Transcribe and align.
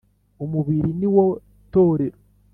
Umubiri 0.43 0.89
niwo 0.99 1.25
torero. 1.71 2.17